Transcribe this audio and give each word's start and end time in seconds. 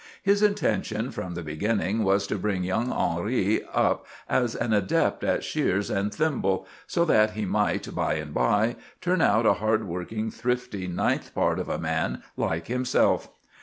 His 0.23 0.41
intention 0.41 1.11
from 1.11 1.35
the 1.35 1.43
beginning 1.43 2.03
was 2.03 2.25
to 2.25 2.39
bring 2.39 2.63
young 2.63 2.91
Henri 2.91 3.63
up 3.71 4.07
as 4.27 4.55
an 4.55 4.73
adept 4.73 5.23
at 5.23 5.43
shears 5.43 5.91
and 5.91 6.11
thimble, 6.11 6.65
so 6.87 7.05
that 7.05 7.33
he 7.33 7.45
might 7.45 7.93
by 7.93 8.15
and 8.15 8.33
by 8.33 8.77
turn 8.99 9.21
out 9.21 9.45
a 9.45 9.53
hard 9.61 9.87
working, 9.87 10.31
thrifty 10.31 10.87
ninth 10.87 11.35
part 11.35 11.59
of 11.59 11.69
a 11.69 11.77
man, 11.77 12.23
like 12.35 12.65
himself. 12.65 13.29